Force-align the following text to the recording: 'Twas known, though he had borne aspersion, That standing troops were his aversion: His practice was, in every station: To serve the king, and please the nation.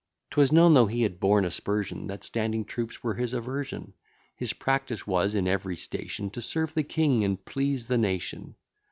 'Twas 0.31 0.51
known, 0.51 0.73
though 0.73 0.87
he 0.87 1.03
had 1.03 1.19
borne 1.19 1.45
aspersion, 1.45 2.07
That 2.07 2.23
standing 2.23 2.65
troops 2.65 3.03
were 3.03 3.13
his 3.13 3.33
aversion: 3.35 3.93
His 4.35 4.51
practice 4.51 5.05
was, 5.05 5.35
in 5.35 5.47
every 5.47 5.77
station: 5.77 6.31
To 6.31 6.41
serve 6.41 6.73
the 6.73 6.81
king, 6.81 7.23
and 7.23 7.45
please 7.45 7.85
the 7.85 7.99
nation. 7.99 8.55